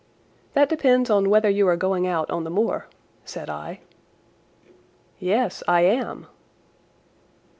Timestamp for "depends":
0.67-1.11